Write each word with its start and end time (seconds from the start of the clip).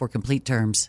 for 0.00 0.08
complete 0.08 0.46
terms. 0.46 0.88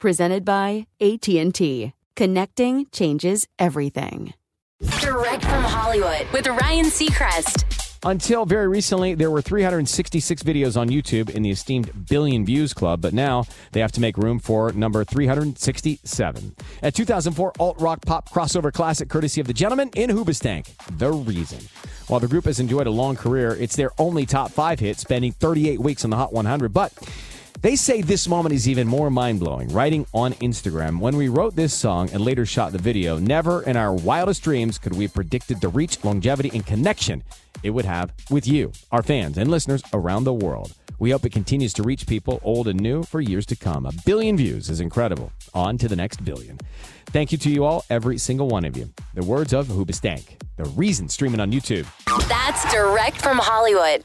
Presented 0.00 0.46
by 0.46 0.86
AT&T. 0.98 1.92
Connecting 2.16 2.86
changes 2.90 3.46
everything. 3.58 4.32
Direct 4.98 5.42
from 5.42 5.62
Hollywood 5.62 6.26
with 6.32 6.46
Ryan 6.46 6.86
Seacrest. 6.86 7.98
Until 8.02 8.46
very 8.46 8.66
recently, 8.66 9.14
there 9.14 9.30
were 9.30 9.42
366 9.42 10.42
videos 10.42 10.80
on 10.80 10.88
YouTube 10.88 11.28
in 11.28 11.42
the 11.42 11.50
esteemed 11.50 12.06
Billion 12.08 12.46
Views 12.46 12.72
Club, 12.72 13.02
but 13.02 13.12
now 13.12 13.44
they 13.72 13.80
have 13.80 13.92
to 13.92 14.00
make 14.00 14.16
room 14.16 14.38
for 14.38 14.72
number 14.72 15.04
367. 15.04 16.56
A 16.82 16.90
2004 16.90 17.52
alt 17.60 17.78
rock 17.78 18.00
pop 18.06 18.30
crossover 18.30 18.72
classic 18.72 19.10
courtesy 19.10 19.42
of 19.42 19.46
the 19.46 19.52
gentleman 19.52 19.90
in 19.96 20.08
Hoobastank, 20.08 20.74
The 20.96 21.12
Reason. 21.12 21.60
While 22.06 22.20
the 22.20 22.26
group 22.26 22.46
has 22.46 22.58
enjoyed 22.58 22.86
a 22.86 22.90
long 22.90 23.16
career, 23.16 23.54
it's 23.54 23.76
their 23.76 23.90
only 23.98 24.24
top 24.24 24.50
five 24.50 24.80
hit, 24.80 24.96
spending 24.98 25.32
38 25.32 25.78
weeks 25.78 26.02
on 26.02 26.10
the 26.10 26.16
Hot 26.16 26.32
100. 26.32 26.72
But 26.72 26.94
they 27.62 27.76
say 27.76 28.00
this 28.00 28.26
moment 28.26 28.54
is 28.54 28.68
even 28.68 28.86
more 28.86 29.10
mind 29.10 29.40
blowing. 29.40 29.68
Writing 29.68 30.06
on 30.14 30.32
Instagram, 30.34 30.98
when 30.98 31.16
we 31.16 31.28
wrote 31.28 31.54
this 31.56 31.74
song 31.74 32.08
and 32.10 32.24
later 32.24 32.46
shot 32.46 32.72
the 32.72 32.78
video, 32.78 33.18
never 33.18 33.62
in 33.62 33.76
our 33.76 33.92
wildest 33.92 34.42
dreams 34.42 34.78
could 34.78 34.96
we 34.96 35.04
have 35.04 35.14
predicted 35.14 35.60
the 35.60 35.68
reach, 35.68 36.02
longevity, 36.02 36.50
and 36.54 36.64
connection 36.64 37.22
it 37.62 37.70
would 37.70 37.84
have 37.84 38.12
with 38.30 38.46
you, 38.46 38.72
our 38.90 39.02
fans 39.02 39.36
and 39.36 39.50
listeners 39.50 39.82
around 39.92 40.24
the 40.24 40.32
world. 40.32 40.72
We 40.98 41.10
hope 41.10 41.24
it 41.24 41.32
continues 41.32 41.72
to 41.74 41.82
reach 41.82 42.06
people 42.06 42.40
old 42.42 42.68
and 42.68 42.80
new 42.80 43.02
for 43.02 43.20
years 43.20 43.46
to 43.46 43.56
come. 43.56 43.86
A 43.86 43.92
billion 44.04 44.36
views 44.36 44.68
is 44.68 44.80
incredible. 44.80 45.32
On 45.54 45.78
to 45.78 45.88
the 45.88 45.96
next 45.96 46.24
billion. 46.24 46.58
Thank 47.06 47.32
you 47.32 47.38
to 47.38 47.50
you 47.50 47.64
all, 47.64 47.84
every 47.90 48.18
single 48.18 48.48
one 48.48 48.64
of 48.64 48.76
you. 48.76 48.90
The 49.14 49.24
words 49.24 49.52
of 49.52 49.66
Hoobastank, 49.66 50.40
the 50.56 50.64
reason 50.64 51.08
streaming 51.08 51.40
on 51.40 51.52
YouTube. 51.52 51.86
That's 52.28 52.70
direct 52.72 53.20
from 53.20 53.38
Hollywood. 53.38 54.04